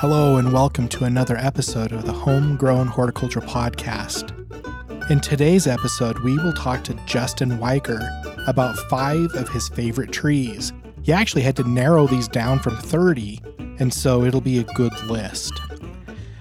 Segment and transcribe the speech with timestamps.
[0.00, 4.30] Hello, and welcome to another episode of the Homegrown Horticulture Podcast.
[5.10, 7.98] In today's episode, we will talk to Justin Weicker
[8.46, 10.72] about five of his favorite trees.
[11.02, 13.40] He actually had to narrow these down from 30,
[13.80, 15.52] and so it'll be a good list.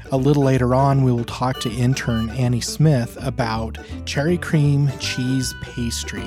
[0.09, 5.53] A little later on, we will talk to intern Annie Smith about cherry cream cheese
[5.61, 6.23] pastry.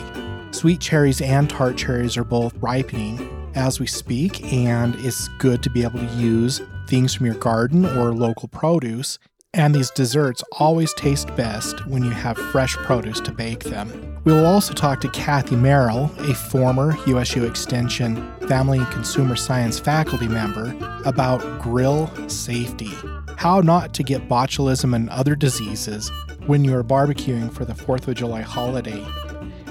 [0.51, 5.71] Sweet cherries and tart cherries are both ripening as we speak, and it's good to
[5.71, 9.19] be able to use things from your garden or local produce.
[9.55, 14.21] And these desserts always taste best when you have fresh produce to bake them.
[14.25, 19.79] We will also talk to Kathy Merrill, a former USU Extension Family and Consumer Science
[19.79, 20.77] faculty member,
[21.07, 22.93] about grill safety.
[23.41, 26.13] How not to get botulism and other diseases
[26.45, 29.03] when you are barbecuing for the 4th of July holiday.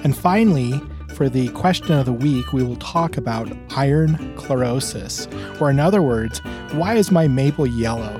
[0.03, 0.81] And finally,
[1.13, 5.27] for the question of the week, we will talk about iron chlorosis,
[5.61, 6.39] or in other words,
[6.71, 8.19] why is my maple yellow?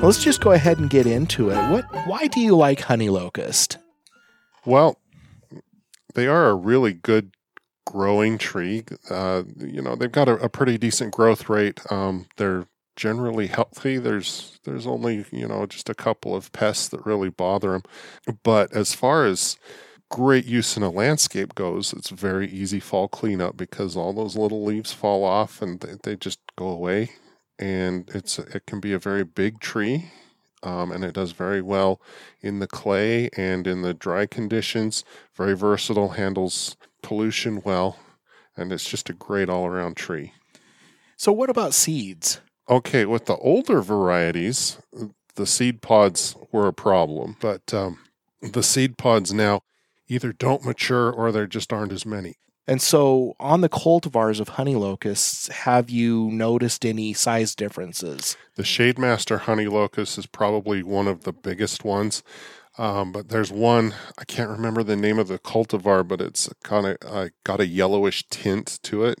[0.00, 1.70] Let's just go ahead and get into it.
[1.70, 1.84] What?
[2.06, 3.76] Why do you like honey locust?
[4.64, 4.98] Well,
[6.14, 7.32] they are a really good
[7.90, 8.84] growing tree.
[9.10, 11.80] Uh, you know, they've got a, a pretty decent growth rate.
[11.90, 12.66] Um, they're
[12.96, 13.98] generally healthy.
[13.98, 17.82] There's there's only you know just a couple of pests that really bother them,
[18.42, 19.56] but as far as
[20.08, 24.64] great use in a landscape goes, it's very easy fall cleanup because all those little
[24.64, 27.10] leaves fall off and they, they just go away.
[27.58, 30.10] And it's it can be a very big tree,
[30.62, 32.00] um, and it does very well
[32.40, 35.04] in the clay and in the dry conditions.
[35.36, 37.98] Very versatile, handles pollution well,
[38.56, 40.32] and it's just a great all around tree.
[41.16, 42.40] So, what about seeds?
[42.68, 44.78] Okay, with the older varieties,
[45.34, 47.98] the seed pods were a problem, but um,
[48.40, 49.62] the seed pods now
[50.08, 52.36] either don't mature or there just aren't as many.
[52.66, 58.36] And so, on the cultivars of honey locusts, have you noticed any size differences?
[58.54, 62.22] The Shademaster honey locust is probably one of the biggest ones.
[62.78, 66.86] Um, but there's one I can't remember the name of the cultivar, but it's kind
[66.86, 69.20] of uh, got a yellowish tint to it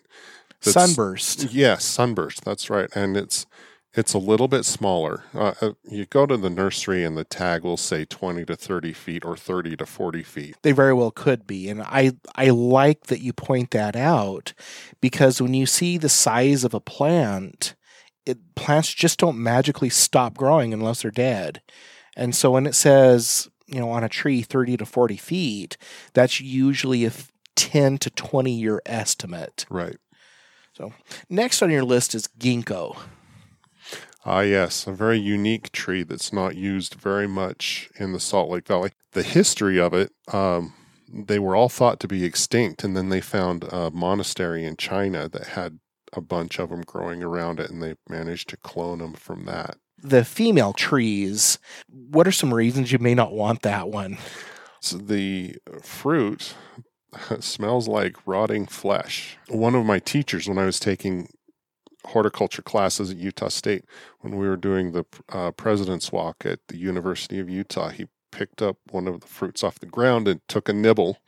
[0.60, 1.52] sunburst.
[1.52, 2.44] Yes, sunburst.
[2.44, 3.46] That's right, and it's
[3.92, 5.24] it's a little bit smaller.
[5.34, 8.92] Uh, uh, you go to the nursery, and the tag will say twenty to thirty
[8.92, 10.56] feet or thirty to forty feet.
[10.62, 14.52] They very well could be, and I I like that you point that out
[15.00, 17.74] because when you see the size of a plant,
[18.26, 21.62] it, plants just don't magically stop growing unless they're dead,
[22.16, 25.76] and so when it says you know on a tree 30 to 40 feet
[26.12, 27.12] that's usually a
[27.56, 29.96] 10 to 20 year estimate right
[30.80, 30.94] so,
[31.28, 32.96] next on your list is ginkgo.
[34.24, 38.66] Ah, yes, a very unique tree that's not used very much in the Salt Lake
[38.66, 38.92] Valley.
[39.12, 40.72] The history of it, um,
[41.12, 45.28] they were all thought to be extinct, and then they found a monastery in China
[45.28, 45.80] that had
[46.14, 49.76] a bunch of them growing around it, and they managed to clone them from that.
[50.02, 54.18] The female trees, what are some reasons you may not want that one?
[54.80, 56.54] So the fruit
[57.40, 59.36] smells like rotting flesh.
[59.48, 61.28] One of my teachers, when I was taking
[62.06, 63.84] horticulture classes at Utah State,
[64.20, 68.62] when we were doing the uh, President's Walk at the University of Utah, he picked
[68.62, 71.18] up one of the fruits off the ground and took a nibble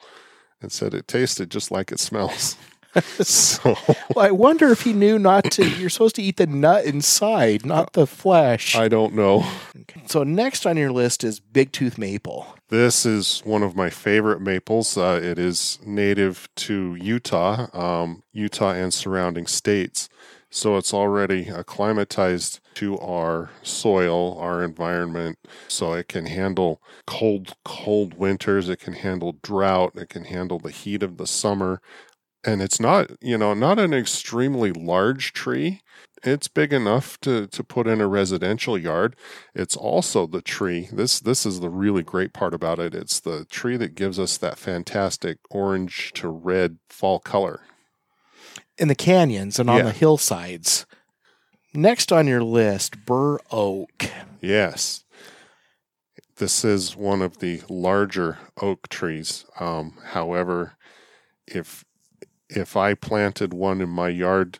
[0.60, 2.56] and said it tasted just like it smells.
[3.22, 3.76] so
[4.14, 5.66] well, I wonder if he knew not to.
[5.66, 8.76] You're supposed to eat the nut inside, not the flesh.
[8.76, 9.44] I don't know.
[10.06, 12.54] So next on your list is big tooth maple.
[12.68, 14.96] This is one of my favorite maples.
[14.96, 20.08] Uh, it is native to Utah, um, Utah and surrounding states.
[20.50, 25.38] So it's already acclimatized to our soil, our environment.
[25.68, 28.68] So it can handle cold, cold winters.
[28.68, 29.92] It can handle drought.
[29.96, 31.80] It can handle the heat of the summer
[32.44, 35.80] and it's not you know not an extremely large tree.
[36.24, 39.16] It's big enough to to put in a residential yard.
[39.54, 43.44] It's also the tree this this is the really great part about it it's the
[43.46, 47.60] tree that gives us that fantastic orange to red fall color.
[48.78, 49.82] In the canyons and on yeah.
[49.84, 50.86] the hillsides.
[51.74, 54.10] Next on your list bur oak.
[54.40, 55.04] Yes.
[56.36, 59.44] This is one of the larger oak trees.
[59.60, 60.76] Um, however
[61.46, 61.84] if
[62.56, 64.58] if I planted one in my yard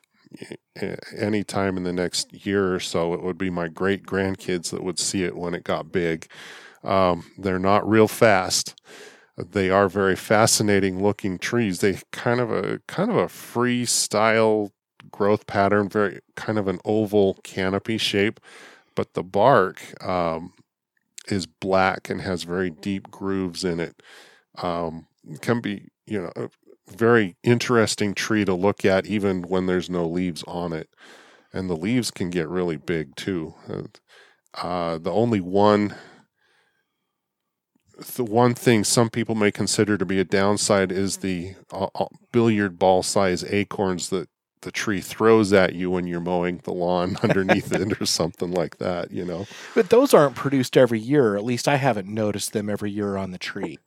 [1.16, 4.82] any time in the next year or so, it would be my great grandkids that
[4.82, 6.26] would see it when it got big.
[6.82, 8.80] Um, they're not real fast.
[9.36, 11.80] They are very fascinating looking trees.
[11.80, 14.70] They kind of a kind of a freestyle
[15.10, 18.40] growth pattern, very kind of an oval canopy shape,
[18.94, 20.52] but the bark um,
[21.28, 24.02] is black and has very deep grooves in it.
[24.58, 25.06] Um,
[25.40, 26.48] can be, you know,
[26.96, 30.88] very interesting tree to look at even when there's no leaves on it.
[31.52, 33.54] And the leaves can get really big too.
[34.54, 35.94] Uh, the only one
[38.16, 42.06] the one thing some people may consider to be a downside is the uh, uh
[42.32, 44.28] billiard ball size acorns that
[44.62, 48.78] the tree throws at you when you're mowing the lawn underneath it or something like
[48.78, 49.46] that, you know.
[49.74, 51.36] But those aren't produced every year.
[51.36, 53.78] At least I haven't noticed them every year on the tree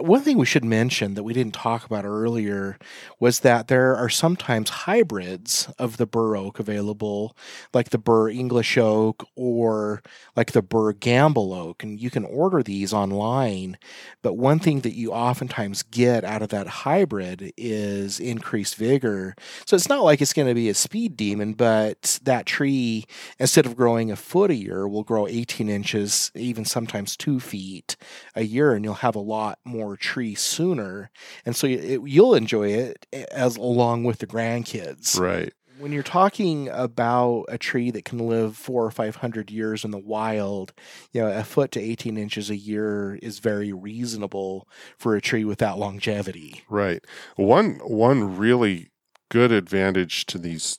[0.00, 2.76] one thing we should mention that we didn't talk about earlier
[3.18, 7.34] was that there are sometimes hybrids of the bur oak available,
[7.72, 10.02] like the bur English oak or
[10.36, 13.78] like the bur Gamble oak, and you can order these online.
[14.20, 19.34] But one thing that you oftentimes get out of that hybrid is increased vigor.
[19.64, 23.06] So it's not like it's going to be a speed demon, but that tree,
[23.38, 27.96] instead of growing a foot a year, will grow 18 inches, even sometimes two feet
[28.34, 31.10] a year, and you'll have a lot more tree sooner,
[31.44, 35.18] and so it, you'll enjoy it as along with the grandkids.
[35.18, 35.52] Right.
[35.78, 39.90] When you're talking about a tree that can live four or five hundred years in
[39.90, 40.72] the wild,
[41.12, 45.44] you know, a foot to eighteen inches a year is very reasonable for a tree
[45.44, 46.62] with that longevity.
[46.68, 47.04] Right.
[47.36, 48.90] One one really
[49.28, 50.78] good advantage to these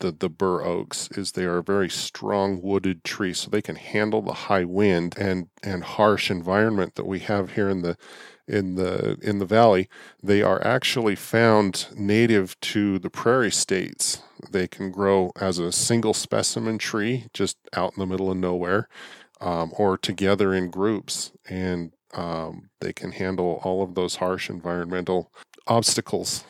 [0.00, 4.22] the, the bur oaks is they are very strong wooded tree, so they can handle
[4.22, 7.96] the high wind and, and harsh environment that we have here in the
[8.48, 9.88] in the in the valley.
[10.22, 14.22] They are actually found native to the prairie states.
[14.50, 18.88] They can grow as a single specimen tree just out in the middle of nowhere,
[19.40, 25.30] um, or together in groups, and um, they can handle all of those harsh environmental
[25.68, 26.44] obstacles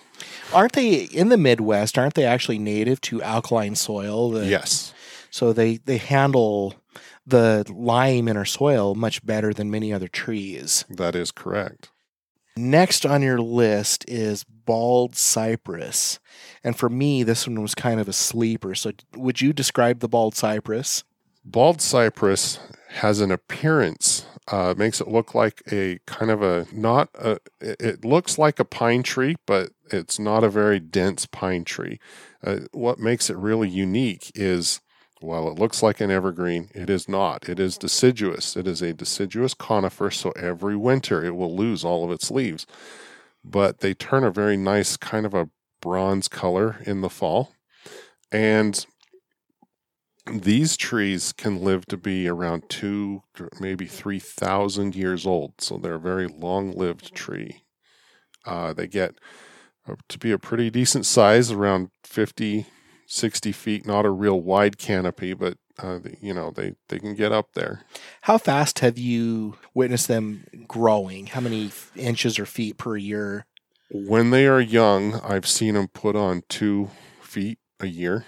[0.52, 1.98] Aren't they in the Midwest?
[1.98, 4.30] Aren't they actually native to alkaline soil?
[4.30, 4.92] The, yes.
[5.30, 6.74] So they they handle
[7.26, 10.84] the lime in our soil much better than many other trees.
[10.88, 11.90] That is correct.
[12.56, 16.18] Next on your list is bald cypress.
[16.62, 18.74] And for me, this one was kind of a sleeper.
[18.74, 21.04] So, would you describe the bald cypress?
[21.44, 22.58] Bald cypress
[22.88, 28.04] has an appearance uh, makes it look like a kind of a not a it
[28.04, 31.98] looks like a pine tree but it's not a very dense pine tree.
[32.44, 34.80] Uh, what makes it really unique is
[35.20, 37.48] while it looks like an evergreen it is not.
[37.48, 38.56] It is deciduous.
[38.56, 42.66] It is a deciduous conifer so every winter it will lose all of its leaves.
[43.44, 45.48] But they turn a very nice kind of a
[45.80, 47.54] bronze color in the fall.
[48.32, 48.84] And
[50.26, 53.22] these trees can live to be around two,
[53.58, 55.54] maybe 3,000 years old.
[55.58, 57.62] So they're a very long lived tree.
[58.44, 59.14] Uh, they get
[60.08, 62.66] to be a pretty decent size, around 50,
[63.06, 67.32] 60 feet, not a real wide canopy, but uh, you know they they can get
[67.32, 67.82] up there.
[68.22, 71.28] How fast have you witnessed them growing?
[71.28, 73.46] How many inches or feet per year?
[73.90, 76.90] When they are young, I've seen them put on two
[77.22, 78.26] feet a year.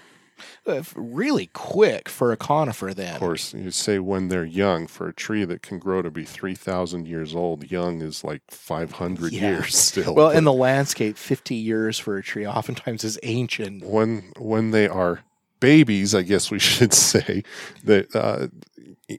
[0.65, 3.15] Uh, really quick for a conifer then.
[3.15, 6.23] Of course, you say when they're young for a tree that can grow to be
[6.23, 9.41] 3,000 years old, young is like 500 yeah.
[9.41, 10.15] years still.
[10.15, 13.85] Well, in the landscape, 50 years for a tree oftentimes is ancient.
[13.85, 15.23] When when they are
[15.59, 17.43] babies, I guess we should say,
[17.83, 18.47] that uh,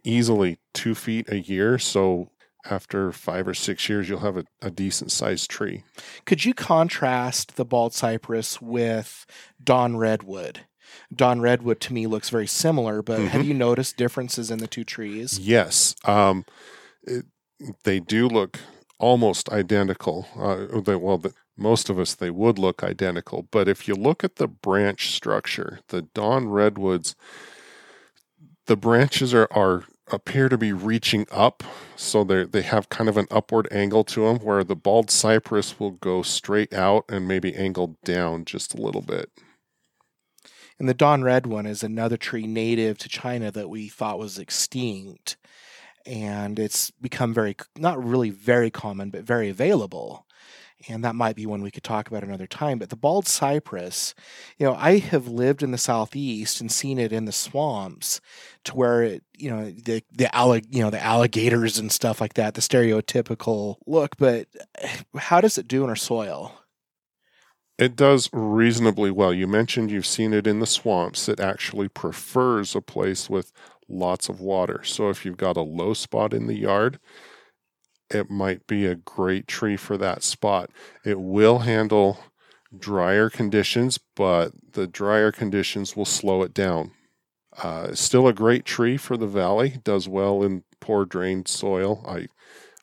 [0.03, 1.79] easily two feet a year.
[1.79, 2.31] So
[2.67, 5.85] after five or six years, you'll have a, a decent sized tree.
[6.25, 9.27] Could you contrast the bald cypress with
[9.63, 10.61] Dawn redwood?
[11.15, 13.29] Dawn Redwood to me looks very similar, but mm-hmm.
[13.29, 15.39] have you noticed differences in the two trees?
[15.39, 15.95] Yes.
[16.05, 16.45] Um,
[17.03, 17.27] it,
[17.85, 18.59] they do look
[18.99, 20.27] almost identical.
[20.37, 23.47] Uh, they, well, the, most of us, they would look identical.
[23.51, 27.15] But if you look at the branch structure, the Dawn Redwoods,
[28.67, 31.63] the branches are, are appear to be reaching up
[31.97, 35.81] so they they have kind of an upward angle to them where the bald cypress
[35.81, 39.31] will go straight out and maybe angled down just a little bit
[40.79, 45.37] and the Dawn Redwood is another tree native to China that we thought was extinct.
[46.07, 50.27] And it's become very, not really very common, but very available.
[50.89, 52.79] And that might be one we could talk about another time.
[52.79, 54.15] But the bald cypress,
[54.59, 58.21] you know, I have lived in the southeast and seen it in the swamps,
[58.65, 62.35] to where it, you know, the the allig, you know, the alligators and stuff like
[62.35, 64.17] that, the stereotypical look.
[64.19, 66.53] But eh, how does it do in our soil?
[67.79, 69.33] It does reasonably well.
[69.33, 71.29] You mentioned you've seen it in the swamps.
[71.29, 73.53] It actually prefers a place with
[73.89, 74.83] lots of water.
[74.85, 76.99] So if you've got a low spot in the yard,
[78.11, 80.71] it might be a great tree for that spot.
[81.05, 82.19] It will handle
[82.77, 86.93] drier conditions, but the drier conditions will slow it down.
[87.63, 92.05] Uh, still a great tree for the valley, does well in poor drained soil.
[92.07, 92.29] I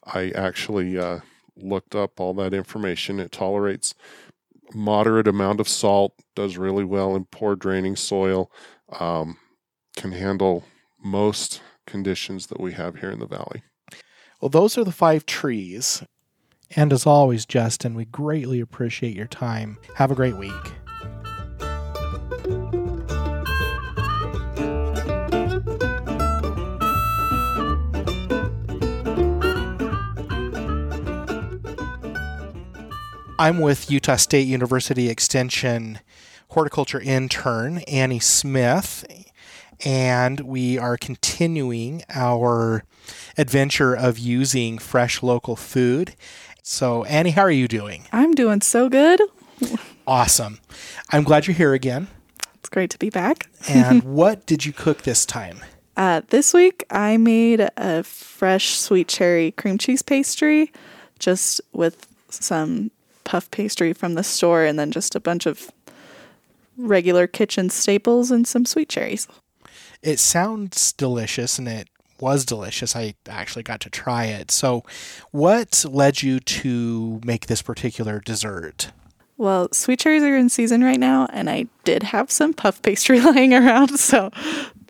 [0.05, 1.19] I actually uh,
[1.57, 3.19] looked up all that information.
[3.19, 3.95] It tolerates
[4.74, 8.51] moderate amount of salt, does really well in poor draining soil,
[9.00, 9.38] um,
[9.96, 10.63] can handle
[11.04, 13.63] most conditions that we have here in the valley.
[14.42, 16.04] Well, those are the five trees.
[16.75, 19.78] And as always, Justin, we greatly appreciate your time.
[19.96, 20.81] Have a great week.
[33.41, 35.98] I'm with Utah State University Extension
[36.50, 39.03] horticulture intern Annie Smith,
[39.83, 42.83] and we are continuing our
[43.39, 46.15] adventure of using fresh local food.
[46.62, 48.03] So, Annie, how are you doing?
[48.12, 49.19] I'm doing so good.
[50.05, 50.60] Awesome.
[51.10, 52.10] I'm glad you're here again.
[52.60, 53.50] It's great to be back.
[53.67, 55.62] and what did you cook this time?
[55.98, 60.71] Uh, this week, I made a fresh sweet cherry cream cheese pastry
[61.17, 62.91] just with some
[63.24, 65.72] puff pastry from the store and then just a bunch of
[66.78, 69.28] regular kitchen staples and some sweet cherries.
[70.01, 71.88] It sounds delicious and it
[72.20, 72.96] was delicious.
[72.96, 74.51] I actually got to try it.
[74.51, 74.84] So,
[75.32, 78.92] what led you to make this particular dessert?
[79.38, 83.20] Well, sweet cherries are in season right now, and I did have some puff pastry
[83.22, 84.32] lying around, so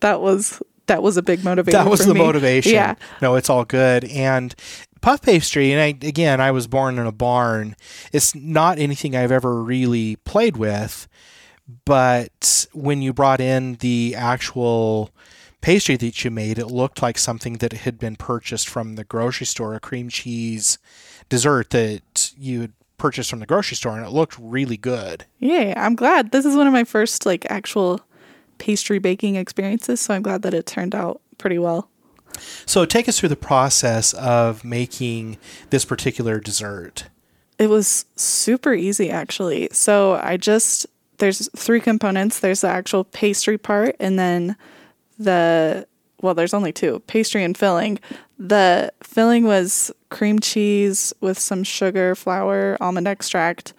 [0.01, 1.81] that was that was a big motivation.
[1.81, 2.19] That was the me.
[2.19, 2.73] motivation.
[2.73, 2.95] Yeah.
[3.21, 4.03] No, it's all good.
[4.05, 4.53] And
[5.01, 7.75] puff pastry, and I again, I was born in a barn.
[8.11, 11.07] It's not anything I've ever really played with,
[11.85, 15.11] but when you brought in the actual
[15.61, 19.45] pastry that you made, it looked like something that had been purchased from the grocery
[19.45, 20.77] store, a cream cheese
[21.29, 25.25] dessert that you had purchased from the grocery store, and it looked really good.
[25.39, 26.31] Yeah, I'm glad.
[26.31, 28.01] This is one of my first like actual
[28.57, 31.90] pastry baking experiences, so I'm glad that it turned out pretty well.
[32.65, 35.37] So, take us through the process of making
[35.69, 37.05] this particular dessert.
[37.57, 39.69] It was super easy actually.
[39.71, 42.39] So, I just there's three components.
[42.39, 44.55] There's the actual pastry part and then
[45.19, 45.87] the
[46.21, 47.99] well, there's only two, pastry and filling.
[48.37, 53.73] The filling was cream cheese with some sugar, flour, almond extract.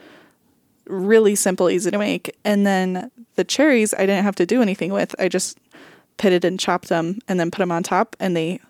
[0.86, 2.36] Really simple, easy to make.
[2.44, 5.14] And then the cherries I didn't have to do anything with.
[5.18, 5.58] I just
[6.16, 8.60] pitted and chopped them and then put them on top and they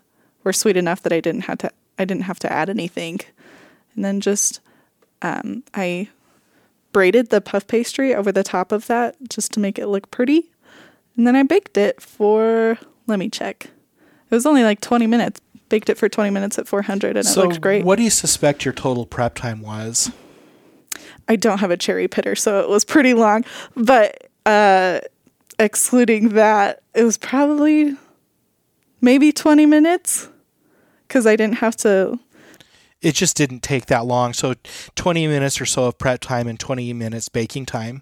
[0.43, 3.19] were sweet enough that I didn't have to I didn't have to add anything.
[3.95, 4.59] And then just
[5.21, 6.09] um, I
[6.91, 10.49] braided the puff pastry over the top of that just to make it look pretty.
[11.15, 13.65] And then I baked it for let me check.
[14.29, 15.41] It was only like 20 minutes.
[15.69, 17.85] Baked it for 20 minutes at 400 and so it looked great.
[17.85, 20.11] What do you suspect your total prep time was?
[21.27, 23.45] I don't have a cherry pitter, so it was pretty long.
[23.75, 24.99] But uh,
[25.59, 27.95] excluding that, it was probably
[29.01, 30.29] maybe 20 minutes
[31.07, 32.19] because I didn't have to.
[33.01, 34.33] It just didn't take that long.
[34.33, 34.55] So
[34.95, 38.01] 20 minutes or so of prep time and 20 minutes baking time.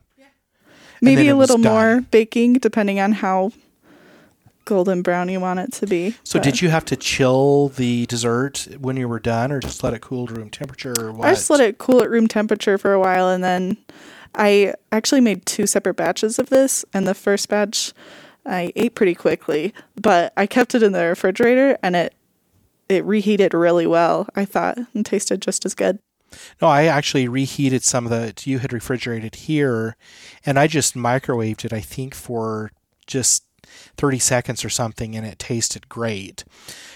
[1.02, 2.08] Maybe a little more done.
[2.12, 3.52] baking, depending on how
[4.66, 6.16] golden brown you want it to be.
[6.24, 9.84] So But did you have to chill the dessert when you were done or just
[9.84, 11.28] let it cool to room temperature or what?
[11.28, 13.78] I just let it cool at room temperature for a while, and then
[14.36, 16.86] I actually made two separate batches of this.
[16.94, 17.94] And the first batch
[18.46, 22.14] I ate pretty quickly, but I kept it in the refrigerator, and it
[22.90, 24.28] it reheated really well.
[24.36, 26.00] I thought and tasted just as good.
[26.62, 29.96] No, I actually reheated some of the you had refrigerated here
[30.46, 32.72] and I just microwaved it I think for
[33.08, 33.46] just
[33.96, 36.44] 30 seconds or something and it tasted great.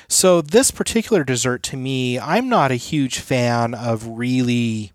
[0.09, 4.91] So this particular dessert to me, I'm not a huge fan of really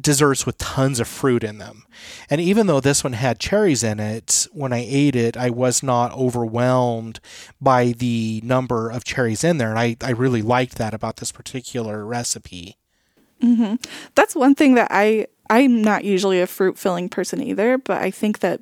[0.00, 1.84] desserts with tons of fruit in them.
[2.30, 5.82] And even though this one had cherries in it, when I ate it, I was
[5.82, 7.20] not overwhelmed
[7.60, 9.70] by the number of cherries in there.
[9.70, 12.76] And I, I really liked that about this particular recipe.
[13.42, 13.76] Mm-hmm.
[14.14, 18.10] That's one thing that I I'm not usually a fruit filling person either, but I
[18.10, 18.60] think that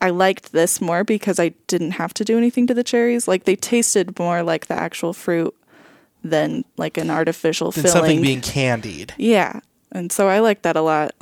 [0.00, 3.26] I liked this more because I didn't have to do anything to the cherries.
[3.26, 5.54] Like they tasted more like the actual fruit
[6.22, 7.96] than like an artificial Than filling.
[7.98, 9.14] something being candied.
[9.18, 9.60] yeah.
[9.92, 11.14] And so I like that a lot.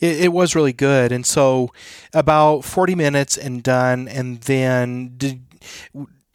[0.00, 1.12] It, it was really good.
[1.12, 1.70] And so
[2.12, 4.08] about 40 minutes and done.
[4.08, 5.42] And then did,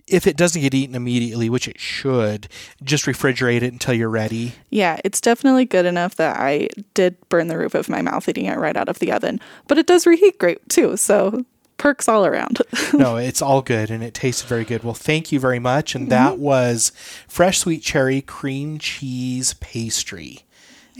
[0.07, 2.47] if it doesn't get eaten immediately, which it should,
[2.83, 4.53] just refrigerate it until you're ready.
[4.69, 8.45] Yeah, it's definitely good enough that I did burn the roof of my mouth eating
[8.45, 9.39] it right out of the oven.
[9.67, 11.43] But it does reheat great too, so
[11.77, 12.61] perks all around.
[12.93, 14.83] no, it's all good and it tasted very good.
[14.83, 15.95] Well, thank you very much.
[15.95, 16.41] And that mm-hmm.
[16.41, 16.91] was
[17.27, 20.44] fresh sweet cherry cream cheese pastry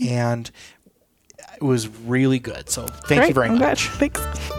[0.04, 0.50] and
[1.54, 2.68] it was really good.
[2.68, 3.28] So thank Great.
[3.28, 3.88] you very I'm much.
[3.98, 4.12] Glad.
[4.12, 4.50] Thanks.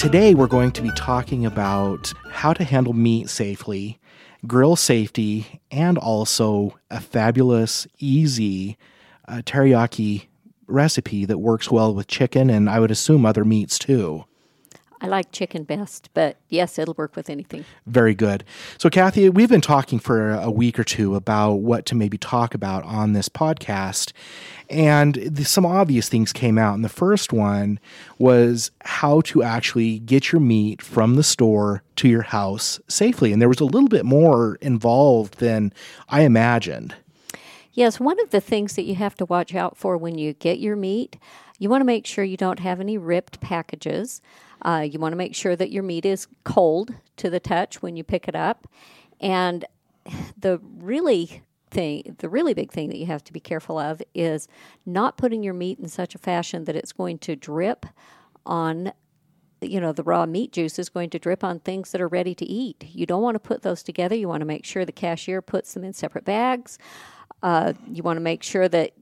[0.00, 3.98] Today, we're going to be talking about how to handle meat safely,
[4.46, 8.76] grill safety, and also a fabulous, easy
[9.26, 10.26] uh, teriyaki
[10.66, 14.24] recipe that works well with chicken and I would assume other meats too.
[15.04, 17.66] I like chicken best, but yes, it'll work with anything.
[17.86, 18.42] Very good.
[18.78, 22.54] So, Kathy, we've been talking for a week or two about what to maybe talk
[22.54, 24.12] about on this podcast.
[24.70, 26.74] And some obvious things came out.
[26.74, 27.78] And the first one
[28.18, 33.30] was how to actually get your meat from the store to your house safely.
[33.30, 35.70] And there was a little bit more involved than
[36.08, 36.94] I imagined.
[37.74, 40.60] Yes, one of the things that you have to watch out for when you get
[40.60, 41.18] your meat,
[41.58, 44.22] you want to make sure you don't have any ripped packages.
[44.64, 47.96] Uh, you want to make sure that your meat is cold to the touch when
[47.96, 48.66] you pick it up.
[49.20, 49.64] And
[50.38, 54.48] the really thing, the really big thing that you have to be careful of is
[54.86, 57.86] not putting your meat in such a fashion that it's going to drip
[58.46, 58.92] on
[59.60, 62.34] you know the raw meat juice is going to drip on things that are ready
[62.34, 62.84] to eat.
[62.92, 64.14] You don't want to put those together.
[64.14, 66.78] You want to make sure the cashier puts them in separate bags.
[67.42, 68.92] Uh, you want to make sure that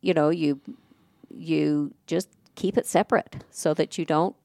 [0.00, 0.60] you know you
[1.30, 4.36] you just keep it separate so that you don't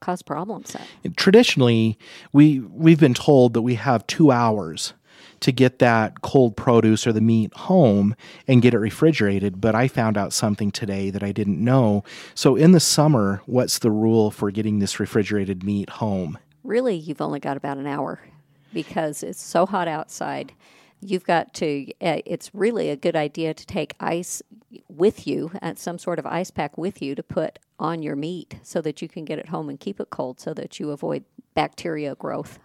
[0.00, 0.76] cause problems.
[1.16, 1.98] Traditionally,
[2.32, 4.94] we we've been told that we have two hours
[5.40, 8.16] to get that cold produce or the meat home
[8.48, 9.60] and get it refrigerated.
[9.60, 12.02] But I found out something today that I didn't know.
[12.34, 16.38] So in the summer, what's the rule for getting this refrigerated meat home?
[16.64, 18.20] Really, you've only got about an hour
[18.72, 20.52] because it's so hot outside
[21.00, 24.42] you've got to uh, it's really a good idea to take ice
[24.88, 28.16] with you and uh, some sort of ice pack with you to put on your
[28.16, 30.90] meat so that you can get it home and keep it cold so that you
[30.90, 32.58] avoid bacteria growth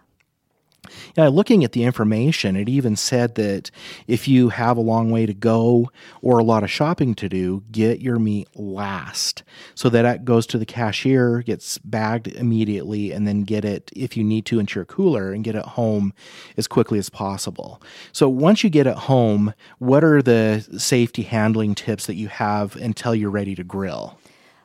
[1.16, 3.70] yeah, looking at the information, it even said that
[4.06, 5.90] if you have a long way to go
[6.22, 9.42] or a lot of shopping to do, get your meat last
[9.74, 14.16] so that it goes to the cashier, gets bagged immediately, and then get it, if
[14.16, 16.12] you need to, into your cooler and get it home
[16.56, 17.80] as quickly as possible.
[18.12, 22.76] So once you get it home, what are the safety handling tips that you have
[22.76, 24.18] until you're ready to grill?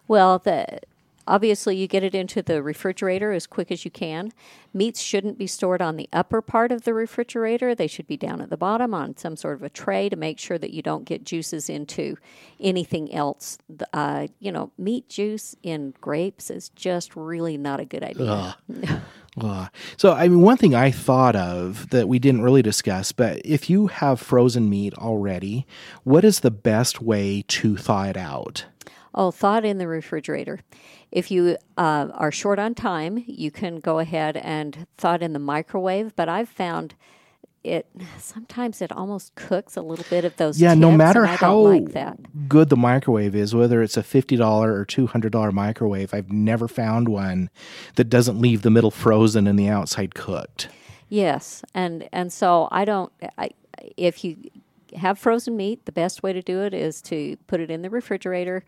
[0.10, 0.82] Well, the
[1.30, 4.34] Obviously, you get it into the refrigerator as quick as you can.
[4.74, 7.76] Meats shouldn't be stored on the upper part of the refrigerator.
[7.76, 10.40] They should be down at the bottom on some sort of a tray to make
[10.40, 12.18] sure that you don't get juices into
[12.60, 13.60] anything else.
[13.94, 18.58] Uh, you know, meat juice in grapes is just really not a good idea.
[19.98, 23.70] So, I mean, one thing I thought of that we didn't really discuss, but if
[23.70, 25.68] you have frozen meat already,
[26.04, 28.66] what is the best way to thaw it out?
[29.14, 30.60] Oh, thaw it in the refrigerator.
[31.12, 35.34] If you uh, are short on time, you can go ahead and thaw it in
[35.34, 36.16] the microwave.
[36.16, 36.96] But I've found
[37.64, 40.62] it sometimes it almost cooks a little bit of those.
[40.62, 41.94] Yeah, no matter how like
[42.48, 46.32] good the microwave is, whether it's a fifty dollar or two hundred dollar microwave, I've
[46.32, 47.50] never found one
[47.96, 50.70] that doesn't leave the middle frozen and the outside cooked.
[51.10, 53.12] Yes, and and so I don't.
[53.38, 53.50] I,
[53.98, 54.38] if you
[54.96, 57.90] have frozen meat, the best way to do it is to put it in the
[57.90, 58.64] refrigerator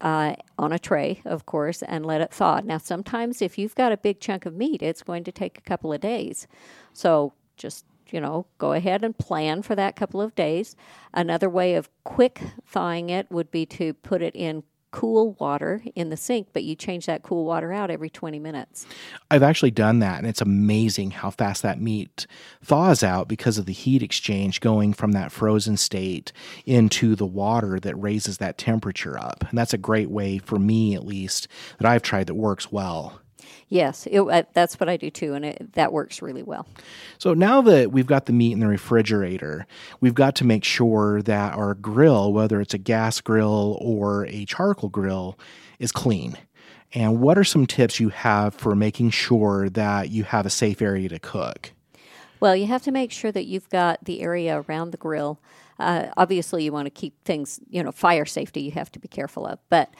[0.00, 2.60] uh, on a tray, of course, and let it thaw.
[2.64, 5.62] Now, sometimes if you've got a big chunk of meat, it's going to take a
[5.62, 6.46] couple of days.
[6.92, 10.76] So just you know, go ahead and plan for that couple of days.
[11.12, 16.08] Another way of quick thawing it would be to put it in cool water in
[16.10, 18.86] the sink, but you change that cool water out every 20 minutes.
[19.30, 22.26] I've actually done that, and it's amazing how fast that meat
[22.62, 26.32] thaws out because of the heat exchange going from that frozen state
[26.64, 29.44] into the water that raises that temperature up.
[29.48, 33.20] And that's a great way, for me at least, that I've tried that works well.
[33.68, 36.66] Yes, it, uh, that's what I do too, and it, that works really well.
[37.18, 39.66] So now that we've got the meat in the refrigerator,
[40.00, 44.44] we've got to make sure that our grill, whether it's a gas grill or a
[44.44, 45.38] charcoal grill,
[45.78, 46.36] is clean.
[46.92, 50.80] And what are some tips you have for making sure that you have a safe
[50.80, 51.72] area to cook?
[52.40, 55.40] Well, you have to make sure that you've got the area around the grill.
[55.78, 59.08] Uh, obviously, you want to keep things, you know, fire safety, you have to be
[59.08, 59.58] careful of.
[59.68, 59.90] But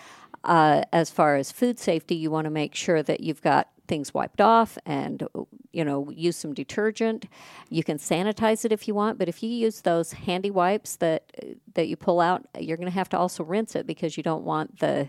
[0.47, 4.13] uh, as far as food safety, you want to make sure that you've got things
[4.13, 5.27] wiped off and
[5.73, 7.27] you know use some detergent.
[7.69, 11.31] You can sanitize it if you want but if you use those handy wipes that
[11.75, 14.45] that you pull out you're going to have to also rinse it because you don't
[14.45, 15.09] want the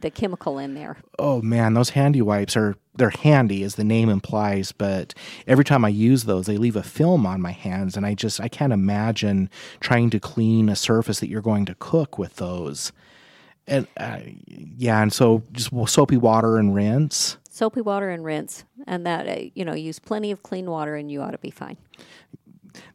[0.00, 0.96] the chemical in there.
[1.18, 5.14] Oh man those handy wipes are they're handy as the name implies but
[5.46, 8.40] every time i use those they leave a film on my hands and i just
[8.40, 12.92] i can't imagine trying to clean a surface that you're going to cook with those
[13.70, 14.18] and uh,
[14.76, 17.38] yeah, and so just soapy water and rinse.
[17.48, 21.10] Soapy water and rinse, and that uh, you know use plenty of clean water, and
[21.10, 21.78] you ought to be fine.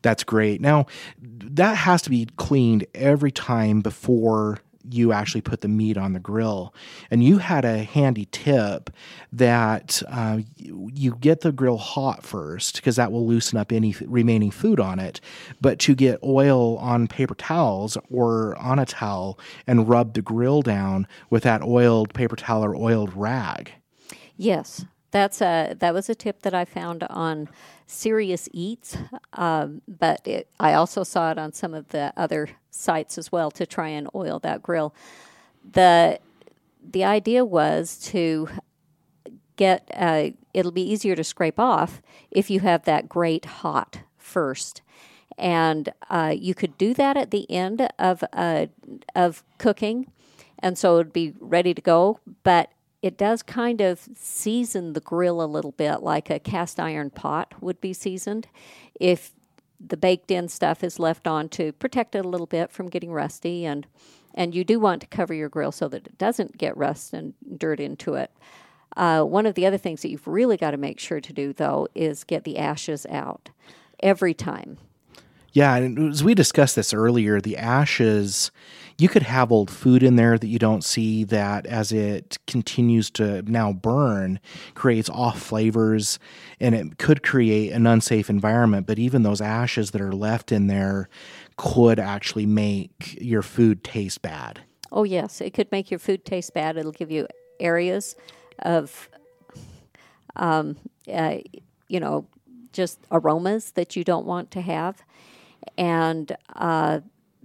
[0.01, 0.61] That's great.
[0.61, 0.85] Now,
[1.19, 4.59] that has to be cleaned every time before
[4.89, 6.73] you actually put the meat on the grill.
[7.09, 8.89] And you had a handy tip
[9.31, 14.51] that uh, you get the grill hot first because that will loosen up any remaining
[14.51, 15.21] food on it.
[15.61, 20.61] But to get oil on paper towels or on a towel and rub the grill
[20.61, 23.71] down with that oiled paper towel or oiled rag.
[24.37, 27.47] Yes, that's a that was a tip that I found on
[27.87, 28.97] Serious Eats,
[29.33, 33.51] um, but it, I also saw it on some of the other sites as well
[33.51, 34.93] to try and oil that grill.
[35.69, 36.19] the
[36.87, 38.49] The idea was to
[39.55, 44.81] get uh, it'll be easier to scrape off if you have that grate hot first.
[45.37, 48.67] And uh, you could do that at the end of uh,
[49.13, 50.11] of cooking,
[50.59, 52.19] and so it'd be ready to go.
[52.43, 57.11] But it does kind of season the grill a little bit like a cast iron
[57.11, 58.47] pot would be seasoned
[58.99, 59.34] if
[59.79, 63.11] the baked in stuff is left on to protect it a little bit from getting
[63.11, 63.87] rusty and
[64.37, 67.33] and you do want to cover your grill so that it doesn't get rust and
[67.57, 68.31] dirt into it.
[68.97, 71.53] Uh, one of the other things that you've really got to make sure to do
[71.53, 73.49] though is get the ashes out
[74.01, 74.77] every time.
[75.55, 78.51] Yeah, and as we discussed this earlier, the ashes
[78.97, 83.09] you could have old food in there that you don't see that as it continues
[83.11, 84.41] to now burn
[84.73, 86.19] creates off flavors
[86.59, 90.67] and it could create an unsafe environment but even those ashes that are left in
[90.67, 91.09] there
[91.57, 94.61] could actually make your food taste bad.
[94.91, 96.75] Oh yes it could make your food taste bad.
[96.75, 97.27] It'll give you
[97.61, 98.17] areas
[98.59, 99.09] of
[100.35, 100.75] um,
[101.11, 101.37] uh,
[101.87, 102.27] you know
[102.73, 105.01] just aromas that you don't want to have
[105.77, 106.99] and uh,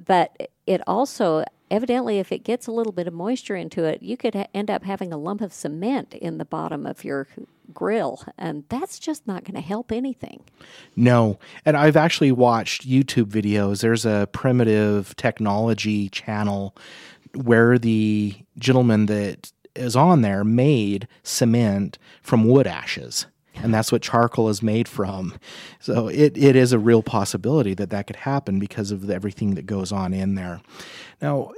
[0.04, 4.16] but it also evidently if it gets a little bit of moisture into it you
[4.16, 7.28] could ha- end up having a lump of cement in the bottom of your
[7.72, 10.42] grill and that's just not going to help anything.
[10.96, 11.38] No.
[11.64, 13.82] And i've actually watched youtube videos.
[13.82, 16.76] There's a primitive technology channel
[17.34, 23.26] where the gentleman that is on there made cement from wood ashes
[23.62, 25.34] and that's what charcoal is made from.
[25.78, 29.66] So it, it is a real possibility that that could happen because of everything that
[29.66, 30.60] goes on in there.
[31.20, 31.52] Now,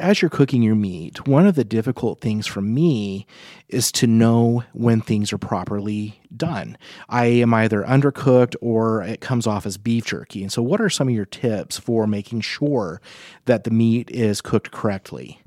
[0.00, 3.26] as you're cooking your meat, one of the difficult things for me
[3.68, 6.76] is to know when things are properly done.
[7.08, 10.42] I am either undercooked or it comes off as beef jerky.
[10.42, 13.00] And so, what are some of your tips for making sure
[13.44, 15.40] that the meat is cooked correctly?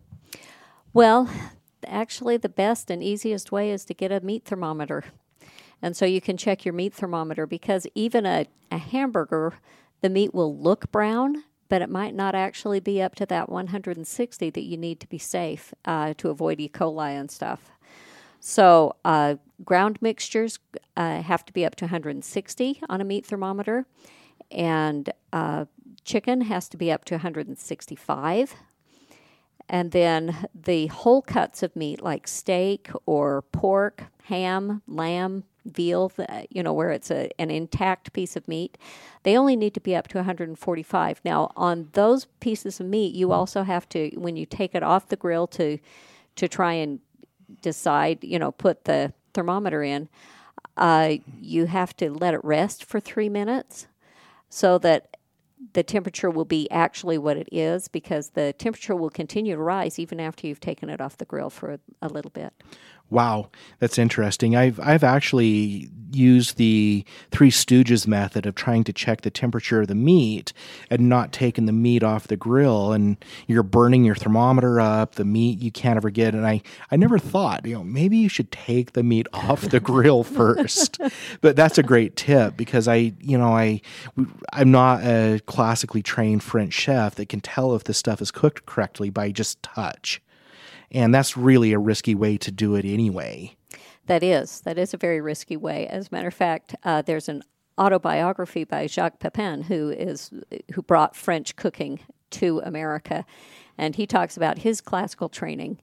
[0.93, 1.29] Well,
[1.85, 5.05] actually, the best and easiest way is to get a meat thermometer.
[5.81, 9.53] And so you can check your meat thermometer because even a, a hamburger,
[10.01, 14.49] the meat will look brown, but it might not actually be up to that 160
[14.49, 16.69] that you need to be safe uh, to avoid E.
[16.69, 17.71] coli and stuff.
[18.39, 20.59] So, uh, ground mixtures
[20.97, 23.85] uh, have to be up to 160 on a meat thermometer,
[24.49, 25.65] and uh,
[26.03, 28.55] chicken has to be up to 165.
[29.69, 36.11] And then the whole cuts of meat, like steak or pork, ham, lamb, veal,
[36.49, 38.77] you know, where it's a, an intact piece of meat,
[39.23, 41.21] they only need to be up to 145.
[41.23, 45.07] Now, on those pieces of meat, you also have to, when you take it off
[45.07, 45.79] the grill to
[46.37, 46.99] to try and
[47.61, 50.07] decide, you know, put the thermometer in,
[50.77, 53.87] uh, you have to let it rest for three minutes
[54.49, 55.17] so that
[55.73, 59.99] the temperature will be actually what it is because the temperature will continue to rise
[59.99, 62.53] even after you've taken it off the grill for a, a little bit.
[63.11, 64.55] Wow, that's interesting.
[64.55, 69.89] I've I've actually used the Three Stooges method of trying to check the temperature of
[69.89, 70.53] the meat
[70.89, 75.15] and not taking the meat off the grill, and you're burning your thermometer up.
[75.15, 78.29] The meat you can't ever get, and I I never thought you know maybe you
[78.29, 80.97] should take the meat off the grill first,
[81.41, 83.81] but that's a great tip because I you know I
[84.53, 88.65] I'm not a classically trained French chef that can tell if the stuff is cooked
[88.65, 90.21] correctly by just touch.
[90.91, 93.55] And that's really a risky way to do it anyway.
[94.07, 94.61] That is.
[94.61, 95.87] That is a very risky way.
[95.87, 97.43] As a matter of fact, uh, there's an
[97.77, 100.31] autobiography by Jacques Pepin, who is
[100.73, 101.99] who brought French cooking
[102.31, 103.25] to America,
[103.77, 105.79] and he talks about his classical training,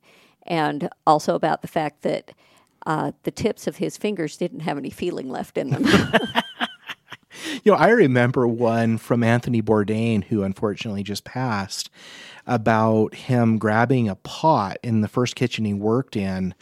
[0.47, 2.33] and also about the fact that
[2.87, 5.85] uh, the tips of his fingers didn't have any feeling left in them.
[7.65, 11.91] you know, I remember one from Anthony Bourdain, who unfortunately just passed,
[12.49, 16.55] about him grabbing a pot in the first kitchen he worked in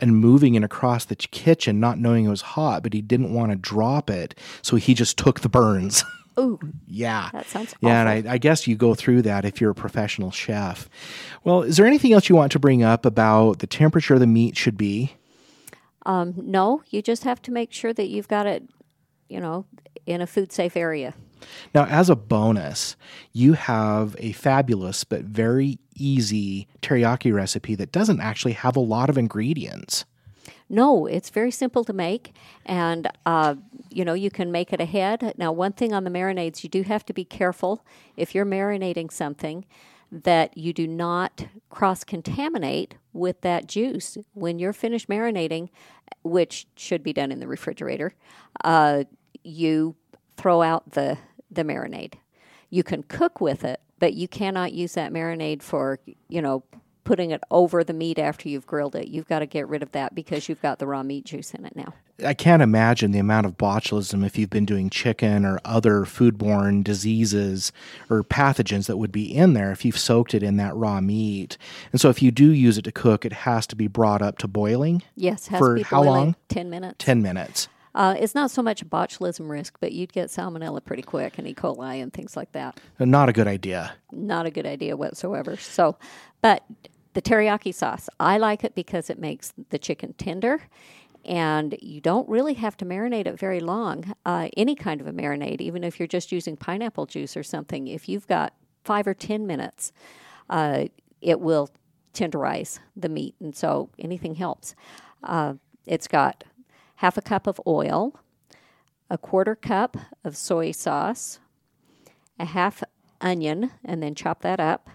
[0.00, 3.52] and moving it across the kitchen, not knowing it was hot, but he didn't want
[3.52, 4.38] to drop it.
[4.62, 6.04] So he just took the burns.
[6.38, 6.58] Ooh.
[6.86, 7.28] yeah.
[7.32, 10.30] That sounds Yeah, and I, I, guess you go through that if you're a professional
[10.30, 10.88] chef.
[11.44, 14.56] Well, is there anything else you want to bring up about the temperature the meat
[14.56, 15.12] should be?
[16.06, 18.62] Um, no, you just have to make sure that you've got it,
[19.28, 19.66] you know,
[20.06, 21.14] in a food safe area.
[21.74, 22.96] Now, as a bonus,
[23.32, 29.10] you have a fabulous but very easy teriyaki recipe that doesn't actually have a lot
[29.10, 30.04] of ingredients.
[30.68, 33.56] No, it's very simple to make, and uh,
[33.90, 35.34] you know you can make it ahead.
[35.36, 37.84] Now, one thing on the marinades, you do have to be careful
[38.16, 39.66] if you're marinating something
[40.10, 45.68] that you do not cross contaminate with that juice when you're finished marinating,
[46.22, 48.14] which should be done in the refrigerator.
[48.62, 49.04] Uh,
[49.42, 49.94] you
[50.36, 51.18] throw out the
[51.54, 52.14] the marinade.
[52.70, 56.64] You can cook with it, but you cannot use that marinade for you know
[57.04, 59.08] putting it over the meat after you've grilled it.
[59.08, 61.64] You've got to get rid of that because you've got the raw meat juice in
[61.64, 61.94] it now.
[62.24, 66.84] I can't imagine the amount of botulism if you've been doing chicken or other foodborne
[66.84, 67.72] diseases
[68.08, 71.58] or pathogens that would be in there if you've soaked it in that raw meat.
[71.90, 74.38] And so if you do use it to cook, it has to be brought up
[74.38, 75.02] to boiling.
[75.16, 76.36] Yes, has For to be how boiling long?
[76.48, 76.96] 10 minutes.
[76.98, 77.68] 10 minutes.
[77.94, 81.54] Uh, it's not so much botulism risk, but you'd get salmonella pretty quick and E.
[81.54, 82.78] coli and things like that.
[82.98, 83.94] Not a good idea.
[84.10, 85.56] Not a good idea whatsoever.
[85.56, 85.96] So,
[86.40, 86.64] but
[87.14, 90.62] the teriyaki sauce, I like it because it makes the chicken tender
[91.24, 94.12] and you don't really have to marinate it very long.
[94.24, 97.86] Uh, any kind of a marinade, even if you're just using pineapple juice or something,
[97.86, 99.92] if you've got five or 10 minutes,
[100.50, 100.86] uh,
[101.20, 101.70] it will
[102.12, 103.34] tenderize the meat.
[103.40, 104.74] And so anything helps.
[105.22, 105.54] Uh,
[105.86, 106.44] it's got
[107.02, 108.14] half a cup of oil,
[109.10, 111.40] a quarter cup of soy sauce,
[112.38, 112.84] a half
[113.20, 114.88] onion, and then chop that up,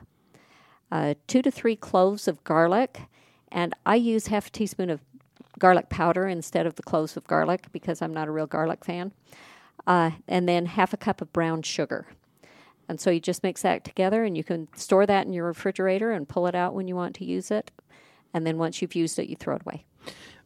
[0.90, 3.02] uh, two to three cloves of garlic,
[3.52, 5.02] and I use half a teaspoon of
[5.60, 9.12] garlic powder instead of the cloves of garlic because I'm not a real garlic fan,
[9.86, 12.08] uh, and then half a cup of brown sugar.
[12.88, 16.12] And so you just mix that together, and you can store that in your refrigerator
[16.12, 17.70] and pull it out when you want to use it.
[18.34, 19.84] And then once you've used it, you throw it away.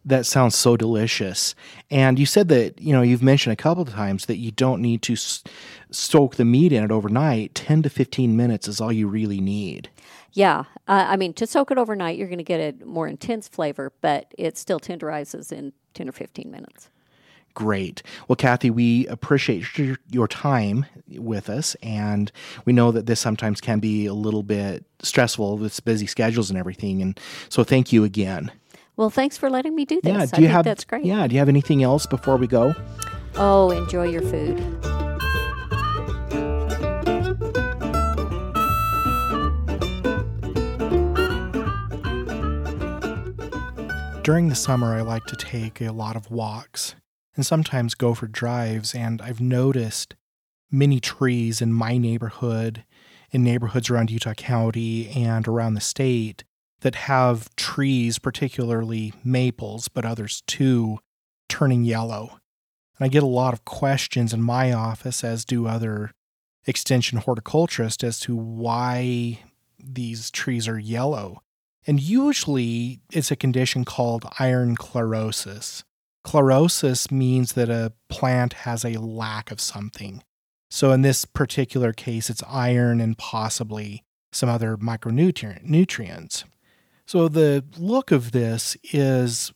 [0.03, 1.53] That sounds so delicious.
[1.91, 4.81] And you said that, you know, you've mentioned a couple of times that you don't
[4.81, 5.43] need to s-
[5.91, 7.53] soak the meat in it overnight.
[7.53, 9.89] 10 to 15 minutes is all you really need.
[10.33, 13.47] Yeah, uh, I mean to soak it overnight, you're going to get a more intense
[13.47, 16.89] flavor, but it still tenderizes in ten or fifteen minutes.
[17.53, 18.01] Great.
[18.29, 19.65] Well, Kathy, we appreciate
[20.09, 21.75] your time with us.
[21.83, 22.31] And
[22.63, 26.57] we know that this sometimes can be a little bit stressful with busy schedules and
[26.57, 27.01] everything.
[27.01, 28.53] And so thank you again.
[29.01, 30.13] Well, thanks for letting me do this.
[30.13, 30.21] Yeah.
[30.21, 31.03] I Do you think have, that's great.
[31.03, 31.25] Yeah.
[31.25, 32.75] Do you have anything else before we go?
[33.33, 34.57] Oh, enjoy your food.
[44.21, 46.93] During the summer, I like to take a lot of walks
[47.35, 48.93] and sometimes go for drives.
[48.93, 50.15] And I've noticed
[50.69, 52.85] many trees in my neighborhood,
[53.31, 56.43] in neighborhoods around Utah County and around the state,
[56.81, 60.99] that have trees, particularly maples, but others too,
[61.47, 62.39] turning yellow.
[62.97, 66.11] And I get a lot of questions in my office, as do other
[66.65, 69.39] extension horticulturists, as to why
[69.79, 71.41] these trees are yellow.
[71.87, 75.83] And usually it's a condition called iron chlorosis.
[76.25, 80.23] Chlorosis means that a plant has a lack of something.
[80.69, 86.45] So in this particular case, it's iron and possibly some other micronutrient nutrients.
[87.11, 89.51] So the look of this is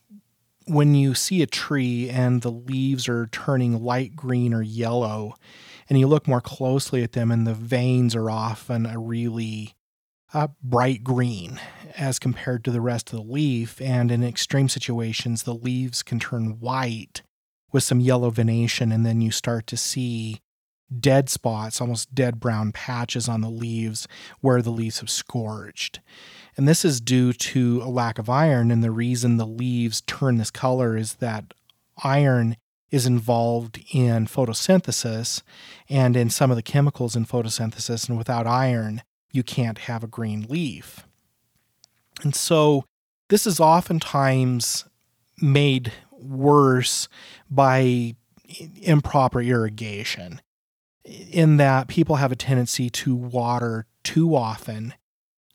[0.66, 5.36] when you see a tree and the leaves are turning light green or yellow,
[5.88, 9.74] and you look more closely at them, and the veins are often a really
[10.34, 11.58] uh, bright green
[11.96, 13.80] as compared to the rest of the leaf.
[13.80, 17.22] And in extreme situations, the leaves can turn white
[17.72, 20.42] with some yellow venation, and then you start to see
[21.00, 24.06] dead spots, almost dead brown patches on the leaves
[24.42, 26.00] where the leaves have scorched.
[26.56, 28.70] And this is due to a lack of iron.
[28.70, 31.52] And the reason the leaves turn this color is that
[32.02, 32.56] iron
[32.90, 35.42] is involved in photosynthesis
[35.88, 38.08] and in some of the chemicals in photosynthesis.
[38.08, 41.06] And without iron, you can't have a green leaf.
[42.22, 42.84] And so
[43.28, 44.86] this is oftentimes
[45.42, 47.08] made worse
[47.50, 48.14] by
[48.80, 50.40] improper irrigation,
[51.04, 54.94] in that people have a tendency to water too often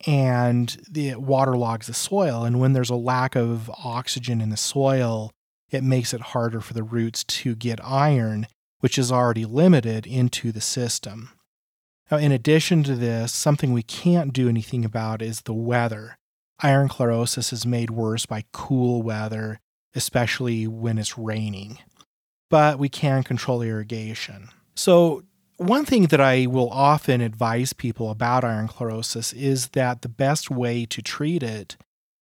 [0.06, 2.44] and the it waterlogs the soil.
[2.44, 5.32] And when there's a lack of oxygen in the soil,
[5.70, 8.48] it makes it harder for the roots to get iron,
[8.80, 11.32] which is already limited, into the system.
[12.10, 16.18] Now, in addition to this, something we can't do anything about is the weather.
[16.60, 19.60] Iron chlorosis is made worse by cool weather,
[19.96, 21.80] especially when it's raining.
[22.50, 24.50] But we can control irrigation.
[24.76, 25.24] So,
[25.62, 30.50] one thing that I will often advise people about iron chlorosis is that the best
[30.50, 31.78] way to treat it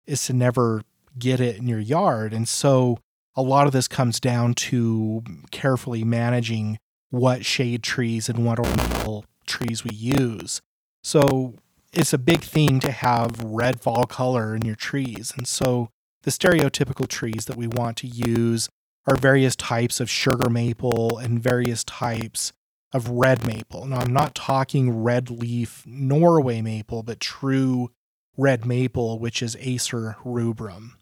[0.05, 0.83] is to never
[1.19, 2.33] get it in your yard.
[2.33, 2.99] And so,
[3.35, 5.21] a lot of this comes down to
[5.51, 6.77] carefully managing
[7.09, 10.61] what shade trees and what ornamental trees we use.
[11.03, 11.55] So
[11.91, 15.33] it's a big thing to have red fall color in your trees.
[15.35, 15.89] And so
[16.23, 18.69] the stereotypical trees that we want to use
[19.05, 22.53] are various types of sugar maple and various types
[22.95, 23.85] of red maple.
[23.85, 27.91] Now, I'm not talking red leaf Norway maple, but true
[28.37, 30.97] red maple, which is Acer rubrum.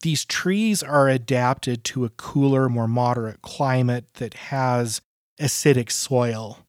[0.00, 5.02] These trees are adapted to a cooler, more moderate climate that has
[5.38, 6.60] acidic soil.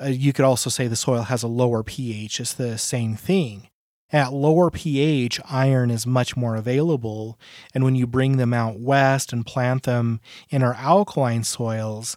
[0.00, 2.40] Uh, you could also say the soil has a lower pH.
[2.40, 3.68] It's the same thing.
[4.10, 7.38] At lower pH, iron is much more available,
[7.74, 12.16] and when you bring them out west and plant them in our alkaline soils,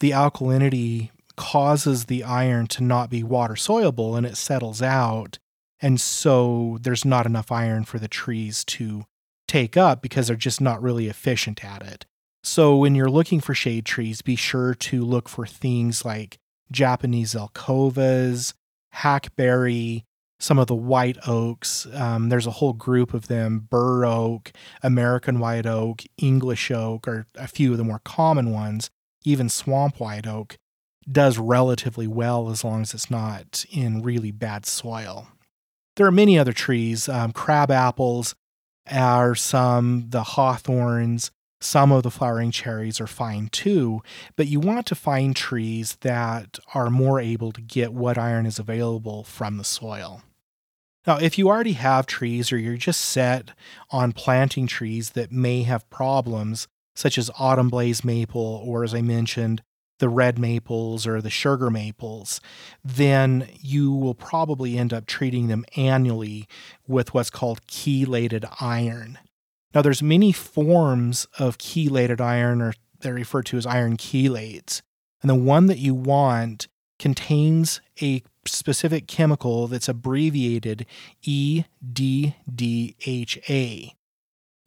[0.00, 5.38] the alkalinity causes the iron to not be water soluble and it settles out.
[5.80, 9.04] And so there's not enough iron for the trees to
[9.46, 12.06] take up because they're just not really efficient at it.
[12.42, 16.38] So when you're looking for shade trees, be sure to look for things like
[16.70, 18.54] Japanese zelkovas,
[18.92, 20.04] hackberry,
[20.38, 21.86] some of the white oaks.
[21.92, 27.26] Um, there's a whole group of them bur oak, American white oak, English oak are
[27.34, 28.90] a few of the more common ones.
[29.26, 30.56] Even swamp white oak
[31.10, 35.28] does relatively well as long as it's not in really bad soil.
[35.96, 37.08] There are many other trees.
[37.08, 38.36] Um, crab apples
[38.88, 44.00] are some, the hawthorns, some of the flowering cherries are fine too,
[44.36, 48.60] but you want to find trees that are more able to get what iron is
[48.60, 50.22] available from the soil.
[51.04, 53.50] Now, if you already have trees or you're just set
[53.90, 59.02] on planting trees that may have problems, such as autumn blaze maple, or as I
[59.02, 59.62] mentioned,
[59.98, 62.40] the red maples or the sugar maples,
[62.84, 66.46] then you will probably end up treating them annually
[66.86, 69.18] with what's called chelated iron.
[69.74, 74.82] Now, there's many forms of chelated iron, or they're referred to as iron chelates.
[75.22, 80.86] And the one that you want contains a specific chemical that's abbreviated
[81.22, 81.66] EDDHA.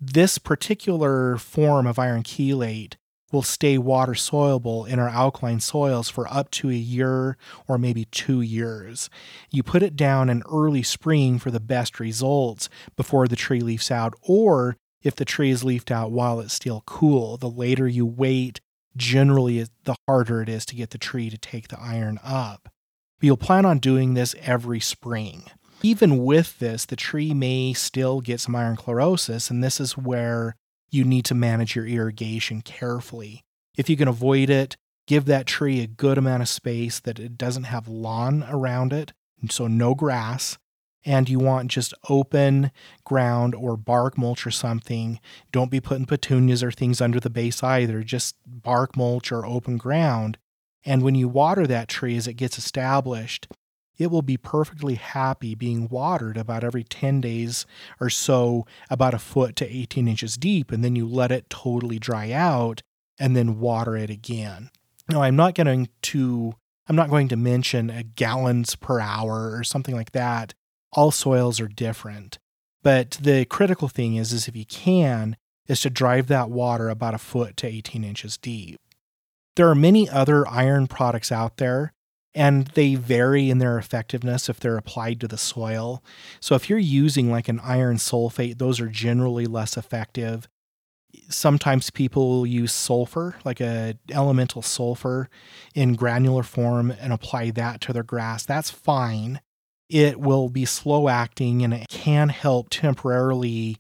[0.01, 2.95] This particular form of iron chelate
[3.33, 8.05] will stay water soluble in our alkaline soils for up to a year or maybe
[8.05, 9.09] two years.
[9.51, 13.91] You put it down in early spring for the best results before the tree leaves
[13.91, 17.38] out, or if the tree is leafed out while it's still cool.
[17.38, 18.62] The later you wait,
[18.95, 22.69] generally, the harder it is to get the tree to take the iron up.
[23.19, 25.43] But you'll plan on doing this every spring.
[25.81, 30.55] Even with this, the tree may still get some iron chlorosis, and this is where
[30.89, 33.43] you need to manage your irrigation carefully.
[33.77, 34.75] If you can avoid it,
[35.07, 39.13] give that tree a good amount of space that it doesn't have lawn around it,
[39.49, 40.57] so no grass,
[41.05, 42.71] and you want just open
[43.05, 45.19] ground or bark mulch or something,
[45.51, 48.03] don't be putting petunias or things under the base either.
[48.03, 50.37] Just bark mulch or open ground.
[50.85, 53.47] And when you water that tree as it gets established,
[53.99, 57.67] it will be perfectly happy being watered about every 10 days
[57.99, 60.71] or so, about a foot to 18 inches deep.
[60.71, 62.81] And then you let it totally dry out
[63.19, 64.71] and then water it again.
[65.09, 66.55] Now, I'm not going to.
[66.88, 70.55] I'm not going to mention a gallons per hour or something like that
[70.91, 72.39] all soils are different.
[72.81, 75.35] But the critical thing is, is if you can,
[75.67, 78.79] is to drive that water about a foot to 18 inches deep.
[79.55, 81.93] There are many other iron products out there,
[82.39, 86.02] and they vary in their effectiveness if they're applied to the soil.
[86.39, 90.47] So if you're using like an iron sulfate, those are generally less effective.
[91.28, 95.28] Sometimes people will use sulfur, like a elemental sulfur
[95.75, 98.45] in granular form and apply that to their grass.
[98.45, 99.41] That's fine
[99.89, 103.78] it will be slow acting and it can help temporarily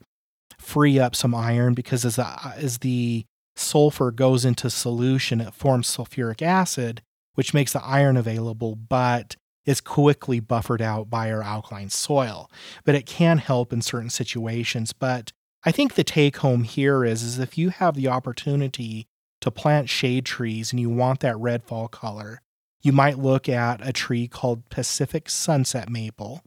[0.57, 5.87] free up some iron because as the, as the sulfur goes into solution, it forms
[5.87, 7.01] sulfuric acid,
[7.39, 12.51] which makes the iron available, but is quickly buffered out by our alkaline soil.
[12.83, 14.91] But it can help in certain situations.
[14.91, 15.31] But
[15.63, 19.07] I think the take home here is, is if you have the opportunity
[19.39, 22.41] to plant shade trees and you want that red fall color,
[22.81, 26.41] you might look at a tree called Pacific Sunset Maple,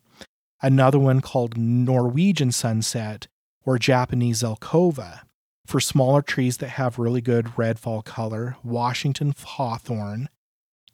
[0.60, 3.28] another one called Norwegian Sunset
[3.64, 5.20] or Japanese Zelkova.
[5.64, 10.28] For smaller trees that have really good red fall color, Washington Hawthorn,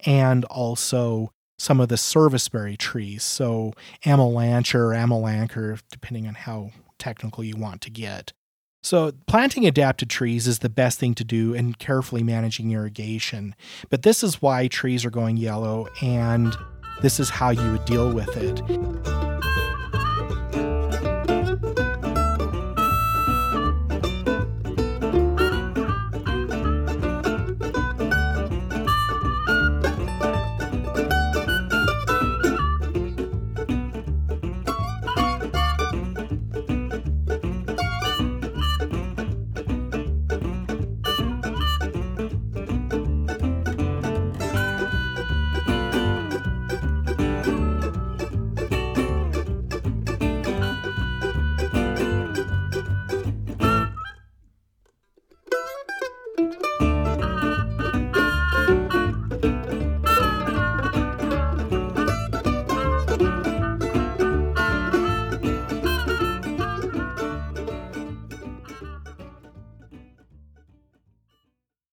[0.06, 3.22] and also some of the serviceberry trees.
[3.22, 3.72] So
[4.04, 4.94] Amelanchier
[5.56, 8.32] or depending on how technical you want to get.
[8.80, 13.56] So, planting adapted trees is the best thing to do and carefully managing irrigation.
[13.90, 16.56] But this is why trees are going yellow, and
[17.02, 19.17] this is how you would deal with it.